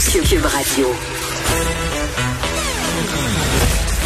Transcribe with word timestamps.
Cube 0.00 0.44
Radio. 0.44 0.86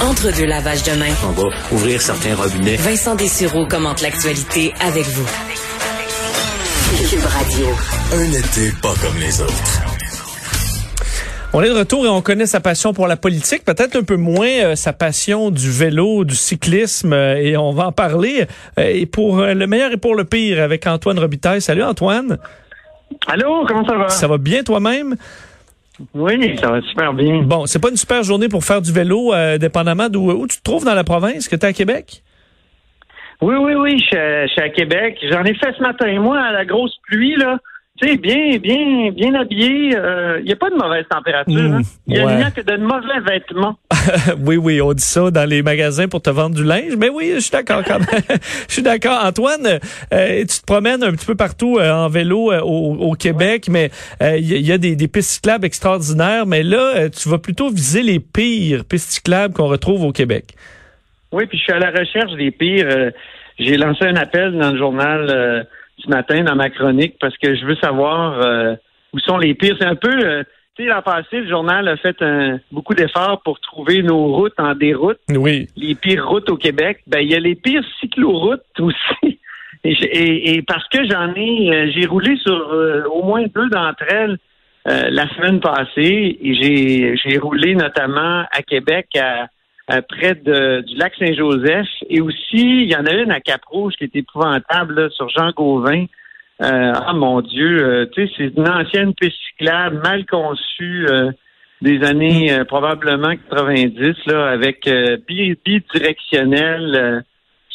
Entre 0.03 0.37
deux 0.37 0.45
lavages 0.47 0.83
de 0.83 0.93
main, 0.99 1.13
On 1.25 1.31
va 1.31 1.49
ouvrir 1.73 2.03
certains 2.03 2.35
robinets. 2.35 2.77
Vincent 2.77 3.15
Dessureau 3.15 3.67
commente 3.67 4.03
l'actualité 4.03 4.75
avec 4.81 5.05
vous. 5.07 5.27
Cube 7.09 7.25
Radio. 7.25 7.67
Un 8.13 8.33
été 8.33 8.73
pas 8.83 8.93
comme 9.01 9.19
les 9.21 9.41
autres. 9.41 9.81
On 11.53 11.63
est 11.63 11.69
de 11.69 11.75
retour 11.75 12.05
et 12.05 12.09
on 12.09 12.21
connaît 12.23 12.47
sa 12.47 12.61
passion 12.61 12.93
pour 12.93 13.07
la 13.07 13.17
politique, 13.17 13.65
peut-être 13.65 13.97
un 13.97 14.03
peu 14.03 14.17
moins 14.17 14.49
euh, 14.49 14.75
sa 14.77 14.93
passion 14.93 15.51
du 15.53 15.71
vélo, 15.71 16.25
du 16.25 16.35
cyclisme, 16.35 17.13
euh, 17.13 17.37
et 17.37 17.57
on 17.57 17.73
va 17.73 17.87
en 17.87 17.93
parler. 17.93 18.47
euh, 18.79 18.83
et 18.93 19.07
pour 19.07 19.39
euh, 19.39 19.55
le 19.55 19.67
meilleur 19.69 19.93
et 19.93 19.97
pour 19.97 20.17
le 20.17 20.25
pire 20.25 20.61
avec 20.63 20.87
Antoine 20.89 21.19
Robitaille. 21.19 21.63
Salut 21.63 21.85
Antoine, 21.85 22.39
Allô, 23.29 23.65
comment 23.69 23.87
ça 23.87 23.97
va? 23.97 24.09
ça 24.09 24.27
va 24.27 24.39
bien 24.39 24.65
toi-même? 24.65 25.15
Oui, 26.15 26.57
ça 26.59 26.71
va 26.71 26.81
super 26.83 27.13
bien. 27.13 27.43
Bon, 27.43 27.67
c'est 27.67 27.81
pas 27.81 27.91
une 27.91 27.97
super 27.97 28.23
journée 28.23 28.49
pour 28.49 28.65
faire 28.65 28.83
du 28.83 28.93
vélo, 28.93 29.33
euh, 29.33 29.59
dépendamment 29.59 30.09
d'où 30.09 30.31
où 30.33 30.47
tu 30.47 30.59
te 30.59 30.63
trouves 30.63 30.85
dans 30.85 30.95
la 30.95 31.05
province, 31.05 31.49
que 31.49 31.57
tu 31.57 31.63
es 31.63 31.69
à 31.69 31.73
Québec? 31.73 32.23
Oui, 33.41 33.57
oui, 33.57 33.75
oui, 33.75 33.99
je 34.11 34.47
je 34.47 34.53
suis 34.53 34.63
à 34.63 34.69
Québec. 34.71 35.19
J'en 35.31 35.45
ai 35.45 35.55
fait 35.55 35.73
ce 35.77 35.83
matin, 35.83 36.21
moi, 36.21 36.41
à 36.41 36.53
la 36.53 36.65
grosse 36.65 36.97
pluie, 37.07 37.37
là. 37.37 37.59
Tu 38.01 38.09
sais, 38.09 38.17
bien, 38.17 38.57
bien, 38.59 39.13
bien 39.13 39.35
habillé. 39.35 39.91
Il 40.41 40.45
n'y 40.45 40.51
a 40.53 40.57
pas 40.57 40.69
de 40.69 40.75
mauvaise 40.75 41.05
température. 41.09 41.55
Mmh, 41.55 41.75
hein. 41.75 41.81
Il 42.09 42.19
a 42.19 42.27
ouais. 42.27 42.37
n'y 42.39 42.43
a 42.43 42.51
que 42.51 42.61
de 42.61 42.77
mauvais 42.77 43.21
vêtements. 43.25 43.79
oui, 44.45 44.57
oui, 44.57 44.81
on 44.81 44.93
dit 44.95 45.05
ça 45.05 45.31
dans 45.31 45.49
les 45.49 45.63
magasins 45.63 46.09
pour 46.09 46.21
te 46.21 46.29
vendre 46.29 46.57
du 46.57 46.65
linge. 46.65 46.97
Mais 46.99 47.09
oui, 47.09 47.31
je 47.37 47.39
suis 47.39 47.53
d'accord 47.53 47.85
quand 47.87 48.01
même. 48.01 48.09
Je 48.69 48.73
suis 48.73 48.83
d'accord. 48.83 49.25
Antoine, 49.25 49.79
euh, 50.13 50.41
tu 50.41 50.47
te 50.61 50.67
promènes 50.67 51.05
un 51.05 51.13
petit 51.13 51.25
peu 51.27 51.37
partout 51.37 51.79
euh, 51.79 51.93
en 51.93 52.09
vélo 52.09 52.51
euh, 52.51 52.61
au, 52.63 52.95
au 52.97 53.13
Québec, 53.13 53.69
mais 53.71 53.91
euh, 54.21 54.39
il 54.39 54.51
y, 54.51 54.55
a- 54.55 54.59
il 54.59 54.67
y 54.67 54.73
a 54.73 54.79
des, 54.79 54.97
des 54.97 55.07
pistes 55.07 55.31
cyclables 55.31 55.65
extraordinaires. 55.65 56.47
Mais 56.47 56.65
là, 56.65 56.97
euh, 56.97 57.09
tu 57.11 57.29
vas 57.29 57.39
plutôt 57.39 57.71
viser 57.71 58.03
les 58.03 58.19
pires 58.19 58.85
pistes 58.85 59.13
cyclables 59.13 59.55
qu'on 59.55 59.69
retrouve 59.69 60.03
au 60.03 60.11
Québec. 60.11 60.47
Oui, 61.31 61.47
puis 61.47 61.59
je 61.59 61.63
suis 61.63 61.73
à 61.73 61.79
la 61.79 61.93
recherche 61.93 62.33
des 62.33 62.51
pires. 62.51 62.89
Euh, 62.91 63.11
J'ai 63.61 63.77
lancé 63.77 64.05
un 64.05 64.17
appel 64.17 64.59
dans 64.59 64.73
le 64.73 64.79
journal 64.79 65.29
euh, 65.31 65.63
ce 65.99 66.09
matin, 66.09 66.43
dans 66.45 66.57
ma 66.57 66.71
chronique, 66.71 67.17
parce 67.21 67.37
que 67.39 67.55
je 67.55 67.65
veux 67.65 67.77
savoir 67.77 68.41
euh, 68.41 68.75
où 69.13 69.19
sont 69.21 69.39
les 69.39 69.55
pires. 69.55 69.77
C'est 69.79 69.87
un 69.87 69.95
peu... 69.97 70.11
euh, 70.11 70.43
tu 70.77 70.83
sais, 70.83 70.89
l'an 70.89 71.03
passé, 71.03 71.41
le 71.41 71.49
journal 71.49 71.87
a 71.87 71.97
fait 71.97 72.21
un- 72.21 72.59
beaucoup 72.73 72.95
d'efforts 72.95 73.41
pour 73.45 73.61
trouver 73.61 74.03
nos 74.03 74.35
routes 74.35 74.59
en 74.59 74.75
déroute. 74.75 75.19
Oui. 75.31 75.69
les 75.77 75.95
pires 75.95 76.27
routes 76.29 76.51
au 76.51 76.57
Québec, 76.57 76.99
ben 77.07 77.21
il 77.21 77.31
y 77.31 77.35
a 77.37 77.39
les 77.41 77.55
pires 77.55 77.85
cycloroutes 78.01 78.61
aussi. 78.81 79.39
Et, 79.87 79.93
et- 79.93 80.55
et 80.55 80.63
parce 80.63 80.89
que 80.89 81.07
j'en 81.07 81.35
ai, 81.35 81.71
euh, 81.71 81.91
j'ai 81.95 82.07
roulé 82.07 82.37
sur 82.39 82.73
euh, 82.73 83.05
au 83.05 83.23
moins 83.23 83.43
deux 83.55 83.69
d'entre 83.69 84.03
elles 84.09 84.39
euh, 84.89 85.09
la 85.11 85.29
semaine 85.35 85.61
passée. 85.61 86.39
Et 86.41 86.55
j'ai 86.55 87.17
j'ai 87.19 87.37
roulé 87.37 87.75
notamment 87.75 88.45
à 88.51 88.63
Québec, 88.67 89.09
à, 89.19 89.47
à 89.89 90.03
près 90.03 90.35
de, 90.35 90.81
du 90.83 90.97
lac 90.97 91.15
Saint-Joseph. 91.19 91.89
Et 92.09 92.21
aussi, 92.21 92.83
il 92.85 92.91
y 92.91 92.97
en 92.97 93.07
a 93.07 93.13
une 93.13 93.31
à 93.31 93.41
Cap-Rouge 93.41 93.95
qui 93.99 94.05
est 94.05 94.17
épouvantable 94.17 95.01
là, 95.03 95.11
sur 95.11 95.29
Jean 95.29 95.51
Gauvin. 95.51 96.05
Euh, 96.63 96.93
ah 96.95 97.13
mon 97.13 97.41
Dieu, 97.41 97.83
euh, 97.83 98.07
tu 98.13 98.27
sais, 98.27 98.33
c'est 98.37 98.57
une 98.57 98.69
ancienne 98.69 99.13
piste 99.15 99.37
mal 99.61 100.25
conçue. 100.27 101.07
euh, 101.09 101.31
des 101.83 102.03
années 102.03 102.51
euh, 102.53 102.65
probablement 102.65 103.35
90 103.51 104.15
là 104.27 104.49
avec 104.49 104.87
euh, 104.89 105.19
bi- 105.29 105.57
bidirectionnel 105.65 106.95
euh, 106.95 107.21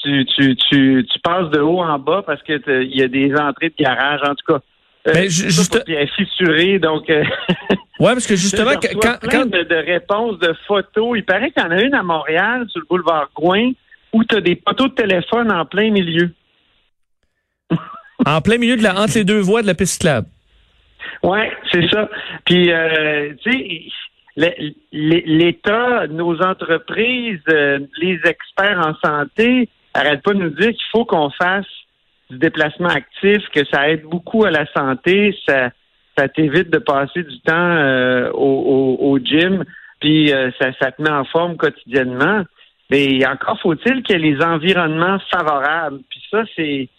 tu, 0.02 0.26
tu, 0.26 0.56
tu, 0.56 1.06
tu 1.08 1.20
passes 1.20 1.50
de 1.52 1.60
haut 1.60 1.82
en 1.82 2.00
bas 2.00 2.24
parce 2.26 2.42
que 2.44 2.54
il 2.84 2.98
y 2.98 3.04
a 3.04 3.08
des 3.08 3.36
entrées 3.36 3.70
de 3.70 3.84
garage 3.84 4.22
en 4.24 4.34
tout 4.34 4.46
cas 4.54 4.56
euh, 4.56 4.60
Mais 5.06 5.30
ju- 5.30 5.44
tout 5.46 5.50
juste- 5.50 5.84
elle 5.88 5.94
est 5.94 6.16
fissurée 6.16 6.80
donc 6.80 7.10
euh, 7.10 7.24
Ouais, 8.00 8.14
parce 8.14 8.28
que 8.28 8.36
justement, 8.36 8.72
quand, 8.82 8.88
reçois 8.88 9.02
quand, 9.02 9.28
plein 9.28 9.46
de, 9.46 9.64
de 9.64 9.76
réponses 9.76 10.40
de 10.40 10.54
photos 10.68 11.18
il 11.18 11.26
paraît 11.26 11.52
qu'il 11.52 11.64
y 11.64 11.66
en 11.66 11.72
a 11.72 11.82
une 11.82 11.94
à 11.94 12.04
Montréal 12.04 12.66
sur 12.70 12.82
le 12.82 12.86
boulevard 12.90 13.30
Gouin 13.36 13.72
où 14.14 14.24
tu 14.24 14.36
as 14.36 14.42
des 14.42 14.56
poteaux 14.56 14.88
de 14.88 14.94
téléphone 14.96 15.52
en 15.52 15.66
plein 15.66 15.92
milieu 15.92 16.32
en 18.26 18.42
plein 18.42 18.58
milieu 18.58 18.76
de 18.76 18.84
la 18.84 19.00
entre 19.00 19.16
les 19.16 19.24
deux 19.24 19.40
voies 19.40 19.62
de 19.62 19.68
la 19.68 19.74
piste 19.76 19.94
cyclable. 19.94 20.28
Ouais, 21.24 21.52
c'est 21.72 21.88
ça. 21.90 22.10
Puis, 22.46 22.72
euh, 22.72 23.34
tu 23.42 23.52
sais, 24.38 24.52
l'État, 24.92 26.08
nos 26.08 26.42
entreprises, 26.42 27.40
euh, 27.50 27.80
les 28.02 28.20
experts 28.26 28.80
en 28.86 28.94
santé 29.06 29.70
arrêtent 29.94 30.22
pas 30.24 30.34
de 30.34 30.40
nous 30.40 30.50
dire 30.50 30.70
qu'il 30.70 30.86
faut 30.92 31.06
qu'on 31.06 31.30
fasse 31.32 31.66
du 32.30 32.38
déplacement 32.38 32.90
actif, 32.90 33.40
que 33.54 33.66
ça 33.72 33.90
aide 33.90 34.04
beaucoup 34.04 34.46
à 34.46 34.52
la 34.52 34.66
santé, 34.74 35.36
ça, 35.48 35.72
ça 36.18 36.28
t'évite 36.28 36.70
de 36.70 36.78
passer 36.80 37.24
du 37.24 37.40
temps 37.42 37.54
euh, 37.56 38.30
au, 38.34 38.98
au, 39.00 39.12
au 39.12 39.20
gym, 39.20 39.64
puis 40.00 40.32
euh, 40.32 40.52
ça, 40.60 40.72
ça 40.80 40.92
te 40.92 41.02
met 41.02 41.10
en 41.10 41.26
forme 41.26 41.58
quotidiennement. 41.58 42.44
Mais 42.90 43.26
encore 43.28 43.60
faut-il 43.62 44.02
qu'il 44.04 44.20
y 44.20 44.30
ait 44.30 44.32
les 44.32 44.44
environnements 44.44 45.20
favorables. 45.32 46.00
Puis 46.10 46.22
ça, 46.32 46.44
c'est 46.56 46.90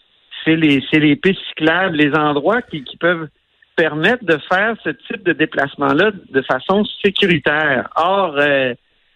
c'est 0.43 0.55
les 0.55 0.81
les 0.93 1.15
pistes 1.15 1.41
cyclables, 1.49 1.97
les 1.97 2.13
endroits 2.15 2.61
qui, 2.61 2.83
qui 2.83 2.97
peuvent 2.97 3.27
permettre 3.75 4.23
de 4.23 4.37
faire 4.49 4.75
ce 4.83 4.89
type 4.89 5.23
de 5.23 5.33
déplacement-là 5.33 6.11
de 6.29 6.41
façon 6.43 6.83
sécuritaire. 7.03 7.89
Or, 7.95 8.35
euh, 8.37 8.73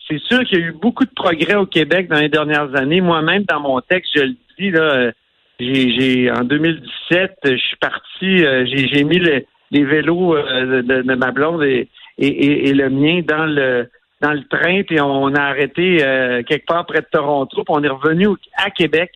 c'est 0.08 0.20
sûr 0.20 0.44
qu'il 0.44 0.60
y 0.60 0.62
a 0.64 0.66
eu 0.66 0.72
beaucoup 0.72 1.06
de 1.06 1.14
progrès 1.16 1.56
au 1.56 1.66
Québec 1.66 2.08
dans 2.10 2.20
les 2.20 2.30
dernières 2.30 2.76
années. 2.76 3.02
Moi-même, 3.02 3.44
dans 3.44 3.60
mon 3.60 3.80
texte, 3.82 4.12
je 4.16 4.24
le 4.24 4.36
dis, 4.58 4.72
là, 4.72 4.82
euh, 4.82 5.12
j'ai, 5.60 5.92
j'ai 6.00 6.32
en 6.32 6.44
2017, 6.44 7.32
je 7.46 7.56
suis 7.56 7.78
parti, 7.78 8.46
euh, 8.46 8.66
j'ai, 8.66 8.88
j'ai 8.88 9.04
mis 9.04 9.20
le- 9.20 9.44
les 9.72 9.84
vélos 9.84 10.36
euh, 10.36 10.82
de, 10.82 11.02
de 11.02 11.16
ma 11.16 11.32
blonde 11.32 11.64
et, 11.64 11.88
et, 12.18 12.28
et- 12.28 12.70
et 12.70 12.74
le 12.74 12.90
mien 12.90 13.22
dans 13.28 13.46
le 13.46 13.90
dans 14.22 14.32
le 14.32 14.44
train, 14.50 14.82
puis 14.84 15.00
on 15.02 15.34
a 15.36 15.42
arrêté 15.42 15.98
euh, 16.02 16.42
quelque 16.44 16.66
part 16.66 16.86
près 16.86 17.02
de 17.02 17.08
Toronto, 17.12 17.58
puis 17.58 17.64
on 17.68 17.84
est 17.84 17.88
revenu 17.90 18.28
à 18.58 18.70
Québec. 18.72 19.12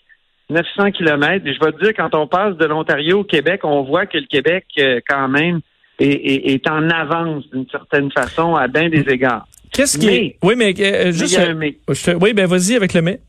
900 0.52 0.92
kilomètres. 0.92 1.46
Et 1.46 1.54
je 1.54 1.60
vais 1.64 1.72
te 1.72 1.80
dire, 1.84 1.94
quand 1.96 2.14
on 2.16 2.26
passe 2.28 2.58
de 2.58 2.66
l'Ontario 2.66 3.20
au 3.20 3.24
Québec, 3.24 3.62
on 3.64 3.84
voit 3.84 4.08
que 4.08 4.18
le 4.18 4.26
Québec, 4.26 4.66
euh, 4.80 5.00
quand 5.08 5.28
même, 5.28 5.60
est, 6.00 6.08
est- 6.10 6.54
est 6.54 6.68
en 6.70 6.90
avance 6.90 7.48
d'une 7.52 7.68
certaine 7.70 8.12
façon 8.12 8.56
à 8.56 8.68
bien 8.68 8.90
des 8.90 9.02
égards. 9.10 9.48
Qu'est-ce 9.72 9.98
qui 10.00 10.08
Mais- 10.08 10.16
est... 10.26 10.36
Oui, 10.44 10.56
mais 10.58 10.74
euh, 10.80 11.04
Mais 11.06 11.12
juste... 11.14 11.34
il 11.38 11.40
y 11.40 11.44
a 11.46 11.50
un 11.50 11.54
mais. 11.54 11.76
je 11.88 12.04
te- 12.12 12.18
Oui, 12.18 12.34
ben 12.34 12.48
vas-y 12.48 12.76
avec 12.76 12.94
le 12.96 13.02
mais. 13.04 13.20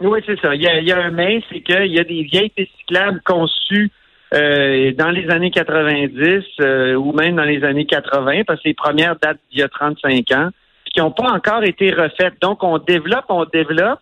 Oui, 0.00 0.20
c'est 0.26 0.38
ça. 0.40 0.54
Il 0.54 0.62
y, 0.62 0.66
a, 0.66 0.78
il 0.80 0.88
y 0.88 0.92
a 0.92 0.98
un 1.04 1.10
mais, 1.10 1.42
c'est 1.50 1.60
qu'il 1.60 1.92
y 1.92 2.00
a 2.00 2.04
des 2.04 2.22
vieilles 2.22 2.48
pistes 2.50 2.72
cyclables 2.78 3.20
conçues 3.22 3.90
euh, 4.32 4.92
dans 4.92 5.10
les 5.10 5.28
années 5.30 5.50
90 5.50 6.44
euh, 6.60 6.94
ou 6.94 7.12
même 7.12 7.36
dans 7.36 7.44
les 7.44 7.62
années 7.64 7.84
80, 7.84 8.44
parce 8.46 8.62
que 8.62 8.68
les 8.68 8.74
premières 8.74 9.16
datent 9.20 9.40
d'il 9.50 9.60
y 9.60 9.62
a 9.62 9.68
35 9.68 10.30
ans, 10.32 10.48
qui 10.92 11.00
n'ont 11.00 11.10
pas 11.10 11.30
encore 11.30 11.62
été 11.64 11.92
refaites. 11.92 12.34
Donc, 12.40 12.62
on 12.64 12.78
développe, 12.78 13.26
on 13.28 13.44
développe 13.44 13.98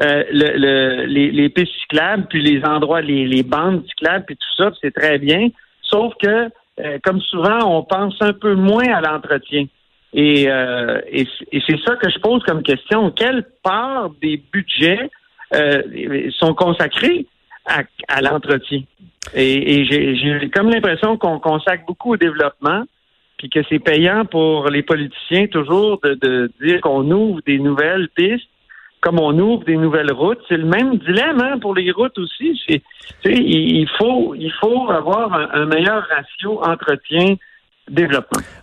euh, 0.00 0.24
le, 0.30 0.56
le- 0.56 1.04
les, 1.06 1.30
les 1.30 1.48
pistes 1.48 1.72
cyclables, 1.80 2.26
puis 2.28 2.42
les 2.42 2.62
endroits, 2.64 3.00
les, 3.00 3.26
les 3.26 3.42
bandes 3.42 3.84
cyclables, 3.88 4.24
puis 4.26 4.36
tout 4.36 4.62
ça, 4.62 4.70
c'est 4.80 4.92
très 4.94 5.18
bien. 5.18 5.48
Sauf 5.82 6.12
que, 6.22 6.48
euh, 6.80 6.98
comme 7.02 7.20
souvent, 7.22 7.58
on 7.64 7.82
pense 7.84 8.14
un 8.20 8.32
peu 8.34 8.54
moins 8.54 8.86
à 8.92 9.00
l'entretien. 9.00 9.64
Et, 10.12 10.46
euh, 10.48 11.00
et, 11.10 11.26
et 11.52 11.62
c'est 11.66 11.78
ça 11.84 11.96
que 11.96 12.10
je 12.10 12.18
pose 12.18 12.42
comme 12.44 12.62
question. 12.62 13.10
Quelle 13.10 13.44
part 13.62 14.10
des 14.22 14.40
budgets 14.52 15.08
euh, 15.54 16.30
sont 16.30 16.54
consacrés 16.54 17.26
à, 17.66 17.82
à 18.08 18.20
l'entretien? 18.20 18.82
Et, 19.34 19.80
et 19.80 19.84
j'ai 19.84 20.50
comme 20.50 20.70
l'impression 20.70 21.16
qu'on 21.16 21.38
consacre 21.38 21.84
beaucoup 21.86 22.12
au 22.14 22.16
développement, 22.16 22.84
puis 23.36 23.50
que 23.50 23.60
c'est 23.68 23.78
payant 23.78 24.24
pour 24.24 24.68
les 24.68 24.82
politiciens 24.82 25.46
toujours 25.46 26.00
de, 26.02 26.14
de 26.14 26.50
dire 26.60 26.80
qu'on 26.80 27.10
ouvre 27.10 27.40
des 27.46 27.58
nouvelles 27.58 28.08
pistes, 28.14 28.48
comme 29.00 29.20
on 29.20 29.38
ouvre 29.38 29.64
des 29.64 29.76
nouvelles 29.76 30.12
routes. 30.12 30.40
C'est 30.48 30.56
le 30.56 30.64
même 30.64 30.96
dilemme 30.98 31.40
hein, 31.40 31.58
pour 31.60 31.74
les 31.74 31.90
routes 31.92 32.18
aussi. 32.18 32.60
Il, 33.24 33.30
il 33.30 33.88
faut 33.96 34.34
il 34.34 34.52
faut 34.60 34.90
avoir 34.90 35.32
un 35.54 35.66
meilleur 35.66 36.04
ratio 36.08 36.60
entretien 36.64 37.36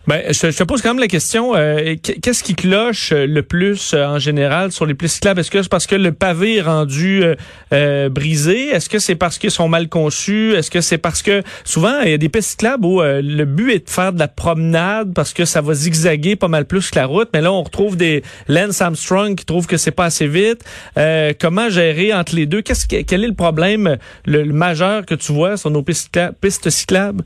Ben, 0.08 0.22
je, 0.28 0.52
je 0.52 0.58
te 0.58 0.64
pose 0.64 0.84
quand 0.84 0.90
même 0.90 1.00
la 1.00 1.08
question, 1.08 1.56
euh, 1.56 1.96
qu'est-ce 1.96 2.44
qui 2.44 2.54
cloche 2.54 3.12
euh, 3.12 3.26
le 3.26 3.42
plus 3.42 3.94
euh, 3.96 4.06
en 4.06 4.20
général 4.20 4.72
sur 4.72 4.86
les 4.86 4.94
pistes 4.94 5.16
cyclables? 5.16 5.40
Est-ce 5.40 5.50
que 5.50 5.64
c'est 5.64 5.70
parce 5.70 5.88
que 5.88 5.96
le 5.96 6.12
pavé 6.12 6.58
est 6.58 6.62
rendu 6.62 7.24
brisé? 7.72 8.68
Est-ce 8.68 8.88
que 8.88 9.00
c'est 9.00 9.16
parce 9.16 9.40
qu'ils 9.40 9.52
sont 9.52 9.68
mal 9.68 9.90
conçus? 9.90 10.54
Est-ce 10.54 10.70
que 10.70 10.82
c'est 10.82 11.00
parce 11.00 11.24
que 11.24 11.42
souvent, 11.64 12.02
il 12.02 12.12
y 12.12 12.14
a 12.14 12.18
des 12.18 12.30
pistes 12.30 12.52
cyclables 12.52 12.86
où 12.86 13.02
le 13.02 13.44
but 13.46 13.72
est 13.72 13.86
de 13.86 13.90
faire 13.90 14.14
de 14.14 14.20
la 14.20 14.28
promenade 14.28 15.14
parce 15.14 15.34
que 15.34 15.46
ça 15.46 15.62
va 15.62 15.74
zigzaguer 15.74 16.36
pas 16.36 16.48
mal 16.48 16.66
plus 16.66 16.92
que 16.92 16.98
la 16.98 17.08
route, 17.08 17.30
mais 17.34 17.42
là, 17.42 17.52
on 17.52 17.64
retrouve 17.64 17.98
des 17.98 18.24
Lance 18.48 18.82
Armstrong 18.82 19.36
qui 19.36 19.46
trouvent 19.46 19.68
que 19.68 19.78
c'est 19.78 19.92
pas 19.92 20.06
assez 20.06 20.28
vite. 20.28 20.64
comment 21.40 21.70
gérer 21.70 22.14
entre 22.14 22.36
les 22.36 22.46
deux? 22.46 22.62
Qu'est-ce 22.62 22.86
quel 22.88 23.24
est 23.24 23.28
le 23.28 23.34
problème 23.34 23.98
le, 24.26 24.46
majeur 24.46 25.06
que 25.06 25.16
tu 25.16 25.32
vois 25.32 25.58
sur 25.58 25.72
nos 25.72 25.84
pistes 25.84 26.70
cyclables? 26.70 27.24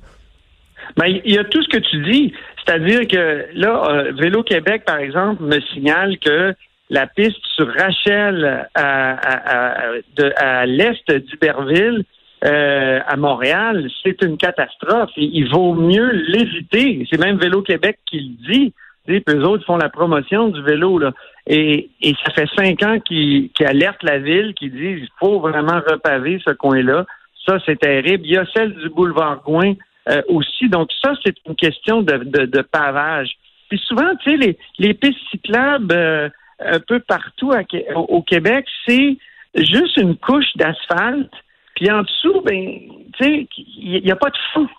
Ben, 0.97 1.19
il 1.23 1.33
y 1.33 1.37
a 1.37 1.43
tout 1.43 1.61
ce 1.63 1.69
que 1.69 1.77
tu 1.77 1.97
dis. 2.03 2.33
C'est-à-dire 2.65 3.07
que 3.07 3.47
là, 3.53 3.83
euh, 3.89 4.11
Vélo 4.17 4.43
Québec, 4.43 4.83
par 4.85 4.97
exemple, 4.97 5.43
me 5.43 5.59
signale 5.73 6.17
que 6.19 6.53
la 6.89 7.07
piste 7.07 7.39
sur 7.55 7.67
Rachel 7.73 8.67
à, 8.73 9.13
à, 9.13 9.91
à, 10.37 10.65
l'est 10.65 11.11
d'Iberville, 11.11 12.03
euh, 12.45 12.99
à 13.05 13.17
Montréal, 13.17 13.89
c'est 14.03 14.21
une 14.23 14.37
catastrophe. 14.37 15.11
Il, 15.17 15.49
vaut 15.49 15.73
mieux 15.73 16.11
l'éviter. 16.11 17.05
C'est 17.09 17.19
même 17.19 17.37
Vélo 17.37 17.61
Québec 17.61 17.99
qui 18.05 18.19
le 18.19 18.53
dit. 18.53 18.73
Puis 19.05 19.23
eux 19.27 19.43
autres 19.43 19.65
font 19.65 19.77
la 19.77 19.89
promotion 19.89 20.49
du 20.49 20.61
vélo. 20.61 20.99
Là. 20.99 21.11
Et, 21.47 21.89
et 22.01 22.13
ça 22.23 22.31
fait 22.33 22.49
cinq 22.55 22.83
ans 22.83 22.99
qu'ils 22.99 23.49
alertent 23.65 24.03
la 24.03 24.19
ville, 24.19 24.53
qui 24.53 24.69
disent 24.69 25.01
il 25.01 25.09
faut 25.19 25.39
vraiment 25.39 25.81
repaver 25.89 26.39
ce 26.45 26.53
coin-là. 26.53 27.05
Ça, 27.45 27.57
c'est 27.65 27.79
terrible. 27.79 28.25
Il 28.25 28.33
y 28.33 28.37
a 28.37 28.45
celle 28.53 28.73
du 28.73 28.89
boulevard 28.89 29.41
Gouin 29.43 29.73
euh, 30.09 30.21
aussi. 30.27 30.69
Donc 30.69 30.89
ça, 31.03 31.13
c'est 31.23 31.35
une 31.47 31.55
question 31.55 32.01
de, 32.01 32.17
de, 32.17 32.61
pavage. 32.61 33.31
Puis 33.69 33.79
souvent, 33.87 34.15
tu 34.23 34.31
sais, 34.31 34.37
les, 34.37 34.57
les 34.79 34.93
pistes 34.93 35.19
cyclables 35.29 35.93
euh, 35.93 36.29
un 36.59 36.79
peu 36.79 36.99
partout 36.99 37.51
au, 37.95 38.21
Québec, 38.21 38.65
c'est 38.87 39.17
juste 39.55 39.97
une 39.97 40.17
couche 40.17 40.55
d'asphalte. 40.55 41.31
Puis 41.75 41.89
en 41.91 42.01
dessous, 42.01 42.41
ben, 42.41 42.79
tu 43.17 43.23
sais, 43.23 43.47
il 43.77 44.03
n'y 44.03 44.11
a 44.11 44.15
pas 44.15 44.29
de 44.29 44.37
fou. 44.53 44.69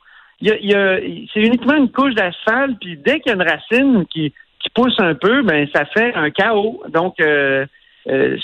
Y 0.40 0.50
y 0.62 0.74
a, 0.74 0.98
c'est 1.32 1.40
uniquement 1.40 1.74
une 1.74 1.90
couche 1.90 2.14
d'asphalte. 2.14 2.78
Puis 2.80 2.96
dès 2.96 3.20
qu'il 3.20 3.32
y 3.32 3.34
a 3.34 3.42
une 3.42 3.48
racine 3.48 4.06
qui, 4.06 4.32
qui 4.60 4.70
pousse 4.70 4.98
un 4.98 5.14
peu, 5.14 5.42
ben 5.42 5.66
ça 5.74 5.84
fait 5.86 6.14
un 6.14 6.30
chaos. 6.30 6.82
Donc 6.88 7.20
euh, 7.20 7.66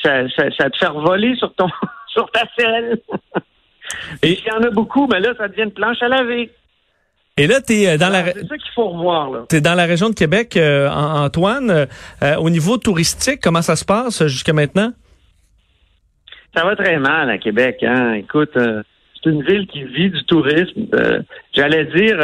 ça, 0.03 0.29
ça, 0.31 0.51
ça, 0.59 0.71
te 0.71 0.79
fait 0.79 0.91
voler 0.93 1.35
sur 1.37 1.53
ton 1.55 1.69
sur 2.09 2.31
ta 2.31 2.45
selle. 2.59 2.99
Et 4.23 4.35
s'il 4.35 4.47
y 4.47 4.53
en 4.53 4.63
a 4.63 4.71
beaucoup, 4.71 5.07
ben 5.07 5.21
là, 5.21 5.35
ça 5.37 5.49
devient 5.49 5.65
une 5.65 5.73
planche 5.73 6.03
à 6.03 6.09
laver. 6.09 6.51
Et 7.39 7.47
là, 7.47 7.61
tu 7.61 7.75
es 7.75 7.89
euh, 7.89 7.99
dans 7.99 8.09
la 8.09 8.25
C'est 8.33 8.47
ça 8.47 8.57
qu'il 8.57 8.73
faut 8.75 8.89
revoir. 8.89 9.31
Là. 9.31 9.45
T'es 9.49 9.61
dans 9.61 9.75
la 9.75 9.85
région 9.85 10.09
de 10.09 10.15
Québec, 10.15 10.57
euh, 10.57 10.89
Antoine. 10.89 11.87
Euh, 12.23 12.37
au 12.37 12.49
niveau 12.49 12.79
touristique, 12.79 13.41
comment 13.43 13.61
ça 13.61 13.77
se 13.77 13.85
passe 13.85 14.27
jusqu'à 14.27 14.55
maintenant? 14.55 14.93
Ça 16.57 16.65
va 16.65 16.75
très 16.77 16.99
mal 16.99 17.29
à 17.29 17.37
Québec. 17.37 17.83
Hein? 17.83 18.15
Écoute, 18.15 18.53
c'est 18.55 19.31
une 19.31 19.43
ville 19.43 19.67
qui 19.67 19.85
vit 19.85 20.09
du 20.09 20.25
tourisme. 20.25 20.87
J'allais 21.53 21.85
dire, 21.85 22.17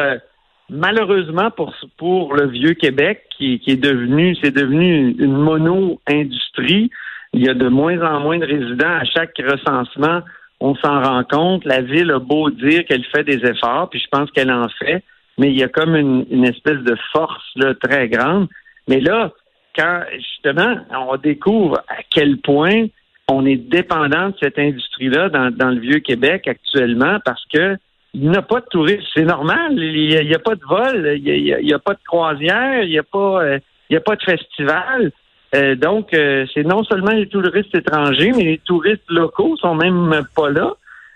malheureusement 0.71 1.51
pour 1.51 1.75
pour 1.99 2.35
le 2.35 2.49
vieux 2.49 2.73
Québec, 2.73 3.25
qui, 3.37 3.61
qui 3.61 3.73
est 3.73 3.83
devenu, 3.83 4.35
c'est 4.43 4.55
devenu 4.55 5.15
une 5.19 5.37
mono-industrie. 5.37 6.91
Il 7.35 7.45
y 7.45 7.51
a 7.51 7.55
de 7.55 7.69
moins 7.69 8.01
en 8.01 8.21
moins 8.21 8.39
de 8.39 8.47
résidents 8.47 8.97
à 8.99 9.05
chaque 9.05 9.37
recensement 9.37 10.23
on 10.63 10.77
s'en 10.77 11.03
rend 11.03 11.25
compte. 11.25 11.65
La 11.65 11.81
ville 11.81 12.13
a 12.13 12.21
beau 12.21 12.49
dire 12.51 12.85
qu'elle 12.85 13.05
fait 13.07 13.25
des 13.25 13.45
efforts, 13.45 13.91
puis 13.91 14.01
je 14.01 14.07
pense 14.11 14.31
qu'elle 14.31 14.51
en 14.51 14.69
fait, 14.79 15.03
mais 15.37 15.51
il 15.51 15.59
y 15.59 15.65
a 15.65 15.69
comme 15.69 15.97
une, 15.97 16.45
espèce 16.45 16.79
de 16.79 16.97
force 17.13 17.45
là, 17.57 17.75
très 17.75 18.09
grande. 18.09 18.49
Mais 18.89 19.01
là, 19.01 19.33
quand 19.77 20.03
justement 20.15 20.77
on 20.91 21.17
découvre 21.17 21.79
à 21.89 22.03
quel 22.09 22.39
point 22.39 22.87
on 23.29 23.45
est 23.45 23.57
dépendant 23.57 24.29
de 24.29 24.35
cette 24.41 24.59
industrie-là 24.59 25.31
dans, 25.31 25.71
le 25.71 25.81
vieux 25.81 25.99
Québec 25.99 26.47
actuellement, 26.47 27.19
parce 27.25 27.45
que 27.53 27.77
il 28.15 28.31
n'y 28.31 28.37
a 28.37 28.43
pas 28.43 28.61
de 28.61 28.67
touristes. 28.67 29.09
C'est 29.15 29.25
normal. 29.25 29.73
Il 29.79 30.27
n'y 30.27 30.35
a, 30.35 30.39
pas 30.39 30.55
de 30.55 30.65
vol, 30.69 31.15
il 31.17 31.65
n'y 31.65 31.73
a, 31.73 31.79
pas 31.79 31.95
de 31.95 32.01
croisière, 32.07 32.83
il 32.83 32.91
n'y 32.91 32.99
euh, 32.99 33.59
a 33.97 34.01
pas 34.01 34.17
de 34.17 34.23
festival. 34.23 35.13
Euh, 35.55 35.75
donc, 35.75 36.15
euh, 36.15 36.47
c'est 36.55 36.65
non 36.65 36.83
seulement 36.85 37.13
les 37.13 37.27
touristes 37.27 37.75
étrangers, 37.75 38.33
mais 38.35 38.45
les 38.45 38.59
touristes 38.59 39.11
locaux 39.11 39.57
sont 39.57 39.75
même 39.75 40.23
pas 40.35 40.51
là. 40.51 40.75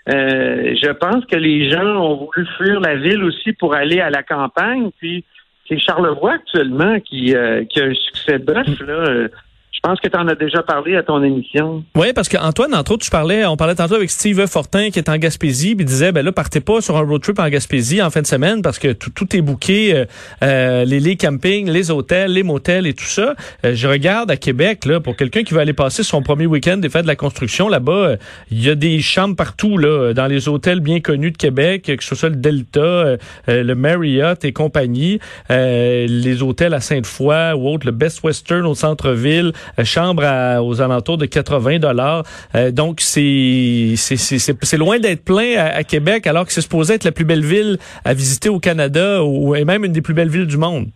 Euh, 0.09 0.75
je 0.81 0.91
pense 0.91 1.25
que 1.25 1.35
les 1.35 1.69
gens 1.69 1.85
ont 1.85 2.15
voulu 2.15 2.47
fuir 2.57 2.79
la 2.79 2.95
ville 2.95 3.23
aussi 3.23 3.53
pour 3.53 3.73
aller 3.73 3.99
à 3.99 4.09
la 4.09 4.23
campagne. 4.23 4.91
Puis 4.99 5.25
c'est 5.67 5.79
Charlevoix 5.79 6.33
actuellement 6.33 6.99
qui, 6.99 7.35
qui 7.69 7.81
a 7.81 7.85
un 7.85 7.93
succès 7.93 8.37
bœuf. 8.37 8.67
Je 9.77 9.81
pense 9.87 9.99
que 9.99 10.07
tu 10.07 10.17
en 10.17 10.27
as 10.27 10.33
déjà 10.33 10.63
parlé 10.63 10.95
à 10.95 11.03
ton 11.03 11.21
émission. 11.21 11.83
Oui, 11.95 12.07
parce 12.11 12.27
qu'Antoine, 12.29 12.73
entre 12.73 12.93
autres, 12.93 13.05
tu 13.05 13.11
parlais, 13.11 13.45
on 13.45 13.55
parlait 13.57 13.75
tantôt 13.75 13.93
avec 13.93 14.09
Steve 14.09 14.43
Fortin 14.47 14.89
qui 14.89 14.97
est 14.97 15.07
en 15.07 15.17
Gaspésie, 15.17 15.75
puis 15.75 15.85
disait, 15.85 16.11
ben 16.11 16.25
là, 16.25 16.31
partez 16.31 16.61
pas 16.61 16.81
sur 16.81 16.97
un 16.97 17.01
road 17.01 17.21
trip 17.21 17.37
en 17.37 17.47
Gaspésie 17.47 18.01
en 18.01 18.09
fin 18.09 18.23
de 18.23 18.25
semaine 18.25 18.63
parce 18.63 18.79
que 18.79 18.91
tout, 18.93 19.35
est 19.35 19.41
bouqué, 19.41 19.93
euh, 19.93 20.05
euh, 20.43 20.83
les, 20.83 20.99
les 20.99 21.15
campings, 21.15 21.69
les 21.69 21.91
hôtels, 21.91 22.31
les 22.31 22.41
motels 22.41 22.87
et 22.87 22.95
tout 22.95 23.05
ça. 23.05 23.35
Euh, 23.65 23.75
je 23.75 23.87
regarde 23.87 24.31
à 24.31 24.35
Québec, 24.35 24.83
là, 24.85 24.99
pour 24.99 25.15
quelqu'un 25.15 25.43
qui 25.43 25.53
va 25.53 25.61
aller 25.61 25.73
passer 25.73 26.01
son 26.01 26.23
premier 26.23 26.47
week-end 26.47 26.77
des 26.77 26.89
fêtes 26.89 27.03
de 27.03 27.07
la 27.07 27.15
construction, 27.15 27.69
là-bas, 27.69 28.15
il 28.49 28.65
y 28.65 28.71
a 28.71 28.75
des 28.75 28.99
chambres 28.99 29.35
partout, 29.35 29.77
là, 29.77 30.13
dans 30.13 30.25
les 30.25 30.49
hôtels 30.49 30.79
bien 30.79 31.01
connus 31.01 31.31
de 31.31 31.37
Québec, 31.37 31.83
que 31.83 32.03
ce 32.03 32.15
soit 32.15 32.29
le 32.29 32.35
Delta, 32.35 33.17
le 33.47 33.73
Marriott 33.75 34.43
et 34.43 34.53
compagnie, 34.53 35.19
les 35.49 36.41
hôtels 36.41 36.73
à 36.73 36.81
Sainte-Foy 36.81 37.53
ou 37.53 37.69
autres, 37.69 37.85
le 37.85 37.91
Best 37.91 38.23
Western 38.23 38.65
au 38.65 38.73
centre-ville, 38.73 39.53
euh, 39.79 39.83
chambre 39.83 40.23
aux 40.61 40.81
alentours 40.81 41.17
de 41.17 41.25
80 41.25 41.79
dollars. 41.79 42.23
Euh, 42.55 42.71
donc 42.71 43.01
c'est 43.01 43.93
c'est 43.97 44.77
loin 44.77 44.99
d'être 44.99 45.23
plein 45.23 45.57
à, 45.57 45.83
Québec 45.83 46.27
alors 46.27 46.45
que 46.45 46.51
c'est 46.51 46.61
supposé 46.61 46.95
être 46.95 47.03
la 47.03 47.11
plus 47.11 47.25
belle 47.25 47.45
ville 47.45 47.77
à 48.05 48.13
visiter 48.13 48.49
au 48.49 48.59
Canada 48.59 49.23
ou 49.23 49.55
et 49.55 49.65
même 49.65 49.85
une 49.85 49.91
des 49.91 50.01
plus 50.01 50.13
belles 50.13 50.29
villes 50.29 50.47
du 50.47 50.57
monde. 50.57 50.87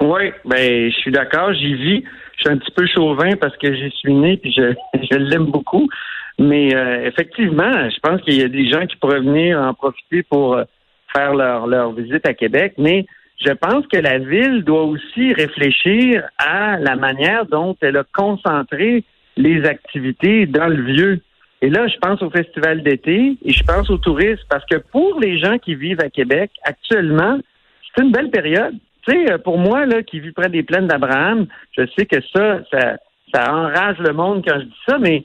Oui, 0.00 0.32
ben 0.44 0.90
je 0.90 0.96
suis 0.96 1.12
d'accord, 1.12 1.52
j'y 1.54 1.74
vis. 1.74 2.04
Je 2.36 2.42
suis 2.42 2.50
un 2.50 2.58
petit 2.58 2.72
peu 2.72 2.86
chauvin 2.86 3.30
parce 3.40 3.56
que 3.56 3.74
j'y 3.74 3.90
suis 3.90 4.14
né 4.14 4.36
puis 4.36 4.52
je, 4.52 4.74
je 5.10 5.16
l'aime 5.16 5.46
beaucoup. 5.46 5.88
Mais 6.38 6.74
euh, 6.74 7.06
effectivement, 7.06 7.72
je 7.88 7.98
pense 8.02 8.20
qu'il 8.22 8.34
y 8.34 8.42
a 8.42 8.48
des 8.48 8.70
gens 8.70 8.86
qui 8.86 8.96
pourraient 8.96 9.20
venir 9.20 9.58
en 9.58 9.72
profiter 9.72 10.22
pour 10.22 10.60
faire 11.14 11.34
leur, 11.34 11.66
leur 11.66 11.92
visite 11.92 12.26
à 12.26 12.34
Québec, 12.34 12.74
mais 12.76 13.06
je 13.44 13.52
pense 13.52 13.86
que 13.88 13.98
la 13.98 14.18
ville 14.18 14.64
doit 14.64 14.84
aussi 14.84 15.32
réfléchir 15.32 16.24
à 16.38 16.78
la 16.78 16.96
manière 16.96 17.46
dont 17.46 17.76
elle 17.80 17.98
a 17.98 18.04
concentré 18.14 19.04
les 19.36 19.64
activités 19.64 20.46
dans 20.46 20.68
le 20.68 20.82
vieux. 20.82 21.20
Et 21.62 21.70
là, 21.70 21.86
je 21.88 21.96
pense 21.98 22.22
au 22.22 22.30
festival 22.30 22.82
d'été 22.82 23.36
et 23.44 23.52
je 23.52 23.62
pense 23.64 23.90
au 23.90 23.98
tourisme 23.98 24.42
parce 24.48 24.64
que 24.66 24.76
pour 24.76 25.20
les 25.20 25.38
gens 25.38 25.58
qui 25.58 25.74
vivent 25.74 26.00
à 26.00 26.10
Québec 26.10 26.50
actuellement, 26.64 27.38
c'est 27.94 28.02
une 28.02 28.12
belle 28.12 28.30
période. 28.30 28.74
Tu 29.06 29.26
sais, 29.26 29.38
pour 29.38 29.58
moi, 29.58 29.86
là, 29.86 30.02
qui 30.02 30.20
vis 30.20 30.32
près 30.32 30.48
des 30.48 30.62
plaines 30.62 30.86
d'Abraham, 30.86 31.46
je 31.76 31.82
sais 31.96 32.06
que 32.06 32.20
ça, 32.34 32.60
ça, 32.72 32.96
ça 33.32 33.54
enrage 33.54 33.98
le 33.98 34.12
monde 34.12 34.44
quand 34.46 34.58
je 34.58 34.64
dis 34.64 34.82
ça, 34.88 34.98
mais 34.98 35.24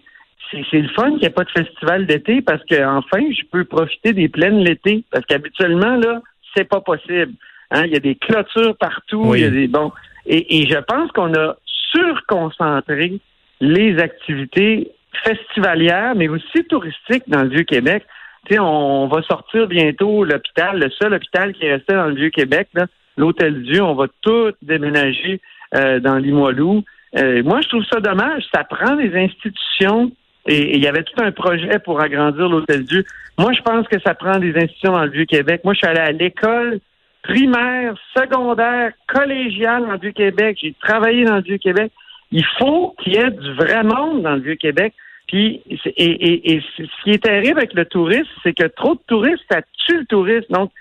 c'est 0.52 0.80
le 0.80 0.90
fun 0.90 1.12
qu'il 1.12 1.20
n'y 1.20 1.26
ait 1.26 1.30
pas 1.30 1.44
de 1.44 1.50
festival 1.52 2.06
d'été 2.06 2.42
parce 2.42 2.64
que 2.66 2.84
enfin, 2.84 3.20
je 3.32 3.44
peux 3.52 3.64
profiter 3.64 4.14
des 4.14 4.28
plaines 4.28 4.60
l'été. 4.60 5.04
Parce 5.12 5.26
qu'habituellement, 5.26 5.96
là, 5.96 6.22
c'est 6.56 6.68
pas 6.68 6.82
possible. 6.82 7.34
Hein, 7.72 7.86
il 7.86 7.94
y 7.94 7.96
a 7.96 8.00
des 8.00 8.16
clôtures 8.16 8.76
partout. 8.78 9.34
Il 9.36 9.42
y 9.42 9.46
a 9.46 9.50
des 9.50 9.68
bon. 9.68 9.92
Et, 10.26 10.68
je 10.68 10.78
pense 10.78 11.12
qu'on 11.12 11.34
a 11.34 11.56
surconcentré 11.92 13.20
les 13.60 13.98
activités 14.00 14.92
festivalières, 15.24 16.14
mais 16.16 16.28
aussi 16.28 16.64
touristiques 16.70 17.24
dans 17.28 17.44
le 17.44 17.50
Vieux-Québec. 17.50 18.04
Tu 18.46 18.54
sais, 18.54 18.60
on, 18.60 19.08
va 19.08 19.22
sortir 19.24 19.68
bientôt 19.68 20.24
l'hôpital, 20.24 20.80
le 20.80 20.90
seul 20.90 21.14
hôpital 21.14 21.54
qui 21.54 21.66
est 21.66 21.74
resté 21.74 21.94
dans 21.94 22.08
le 22.08 22.16
Vieux-Québec, 22.16 22.70
l'Hôtel 23.18 23.64
Dieu. 23.64 23.82
On 23.84 23.96
va 23.96 24.08
tout 24.22 24.52
déménager 24.62 25.42
euh, 25.76 26.00
dans 26.00 26.18
Limoilou. 26.18 26.84
Euh, 27.18 27.44
moi, 27.44 27.62
je 27.62 27.70
trouve 27.70 27.86
ça 27.92 28.00
dommage. 28.00 28.44
Ça 28.54 28.64
prend 28.64 28.96
des 28.96 29.16
institutions 29.16 30.12
et 30.48 30.76
il 30.76 30.84
y 30.84 30.88
avait 30.88 31.04
tout 31.04 31.22
un 31.22 31.32
projet 31.32 31.78
pour 31.80 32.02
agrandir 32.02 32.50
l'Hôtel 32.50 32.84
Dieu. 32.84 33.06
Moi, 33.38 33.54
je 33.54 33.62
pense 33.62 33.88
que 33.88 34.00
ça 34.00 34.16
prend 34.16 34.40
des 34.40 34.56
institutions 34.56 34.94
dans 34.94 35.06
le 35.06 35.12
Vieux-Québec. 35.12 35.62
Moi, 35.64 35.74
je 35.74 35.80
suis 35.80 35.88
allé 35.88 36.00
à 36.00 36.12
l'école 36.12 36.80
primaire, 37.24 37.94
secondaire, 38.16 38.94
collégial 39.08 39.84
dans 39.84 39.94
le 39.94 40.00
Vieux-Québec. 40.00 40.58
J'ai 40.62 40.74
travaillé 40.82 41.24
dans 41.24 41.36
le 41.36 41.42
Vieux-Québec. 41.42 41.92
Il 42.32 42.46
faut 42.58 42.96
qu'il 43.00 43.14
y 43.14 43.18
ait 43.18 43.32
du 43.32 43.54
vrai 43.54 43.84
monde 43.84 44.24
dans 44.24 44.36
le 44.36 44.42
Vieux-Québec. 44.42 44.94
Puis, 45.28 45.62
et, 45.86 46.54
et, 46.54 46.62
ce 46.78 47.04
qui 47.04 47.12
est 47.12 47.24
terrible 47.24 47.60
avec 47.60 47.74
le 47.74 47.86
tourisme, 47.86 48.30
c'est 48.44 48.54
que 48.54 48.68
trop 48.68 48.96
de 48.96 49.02
touristes, 49.08 49.44
ça 49.50 49.62
tue 49.86 50.00
le 50.00 50.06
tourisme. 50.06 50.54
Donc, 50.54 50.72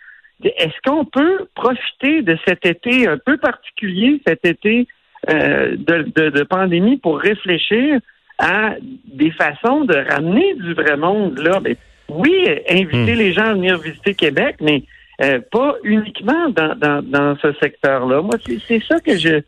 est-ce 0.42 0.74
qu'on 0.84 1.04
peut 1.04 1.46
profiter 1.54 2.22
de 2.22 2.36
cet 2.46 2.66
été 2.66 3.06
un 3.06 3.18
peu 3.18 3.36
particulier, 3.36 4.20
cet 4.26 4.44
été 4.44 4.88
euh, 5.28 5.76
de, 5.76 6.30
de, 6.30 6.42
pandémie, 6.44 6.96
pour 6.96 7.20
réfléchir 7.20 8.00
à 8.38 8.74
des 9.04 9.30
façons 9.32 9.84
de 9.84 9.94
ramener 9.94 10.54
du 10.54 10.72
vrai 10.72 10.96
monde 10.96 11.38
là? 11.38 11.60
Ben, 11.60 11.76
oui, 12.08 12.32
inviter 12.68 13.14
mm. 13.14 13.18
les 13.18 13.32
gens 13.32 13.44
à 13.44 13.54
venir 13.54 13.78
visiter 13.78 14.14
Québec, 14.14 14.56
mais 14.60 14.82
euh, 15.22 15.40
pas 15.50 15.76
uniquement 15.84 16.48
dans, 16.50 16.74
dans, 16.74 17.02
dans 17.02 17.36
ce 17.40 17.52
secteur-là. 17.60 18.22
Moi, 18.22 18.34
c'est 18.46 18.58
c'est 18.66 18.82
ça 18.88 19.00
que 19.00 19.16
je, 19.16 19.40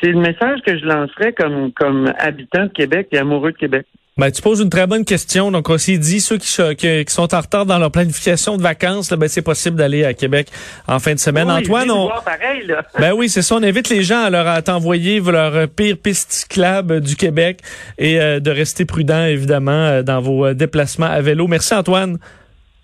c'est 0.00 0.12
le 0.12 0.20
message 0.20 0.60
que 0.64 0.78
je 0.78 0.84
lancerais 0.84 1.32
comme 1.32 1.72
comme 1.72 2.12
habitant 2.18 2.64
de 2.64 2.70
Québec 2.70 3.08
et 3.12 3.18
amoureux 3.18 3.52
de 3.52 3.56
Québec. 3.56 3.86
Ben, 4.18 4.30
tu 4.30 4.40
poses 4.40 4.60
une 4.60 4.70
très 4.70 4.86
bonne 4.86 5.04
question. 5.04 5.50
Donc, 5.50 5.68
on 5.68 5.76
s'est 5.76 5.98
dit, 5.98 6.20
ceux 6.20 6.38
qui, 6.38 6.50
qui, 6.78 7.04
qui 7.04 7.12
sont 7.12 7.34
en 7.34 7.40
retard 7.40 7.66
dans 7.66 7.78
leur 7.78 7.90
planification 7.90 8.56
de 8.56 8.62
vacances, 8.62 9.10
là, 9.10 9.18
ben, 9.18 9.28
c'est 9.28 9.42
possible 9.42 9.76
d'aller 9.76 10.06
à 10.06 10.14
Québec 10.14 10.48
en 10.88 10.98
fin 10.98 11.12
de 11.12 11.18
semaine. 11.18 11.48
Oui, 11.48 11.58
Antoine, 11.58 11.90
on... 11.90 12.08
pareil, 12.24 12.66
là. 12.66 12.82
Ben 12.98 13.12
oui, 13.12 13.28
c'est 13.28 13.42
ça. 13.42 13.56
On 13.56 13.62
invite 13.62 13.90
les 13.90 14.02
gens 14.02 14.22
à 14.22 14.30
leur 14.30 14.46
à 14.46 14.62
t'envoyer 14.62 15.20
leur 15.20 15.68
pire 15.68 15.98
piste 16.02 16.32
cyclable 16.32 17.02
du 17.02 17.14
Québec 17.14 17.60
et 17.98 18.18
euh, 18.18 18.40
de 18.40 18.50
rester 18.50 18.86
prudent, 18.86 19.26
évidemment, 19.26 19.72
euh, 19.72 20.02
dans 20.02 20.22
vos 20.22 20.46
euh, 20.46 20.54
déplacements 20.54 21.06
à 21.06 21.20
vélo. 21.20 21.46
Merci, 21.46 21.74
Antoine. 21.74 22.18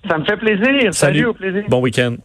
Ça 0.06 0.18
me 0.18 0.24
fait 0.26 0.36
plaisir. 0.36 0.92
Salut, 0.92 0.92
Salut. 0.92 1.24
au 1.26 1.32
plaisir. 1.32 1.64
Bon 1.66 1.80
week-end. 1.80 2.16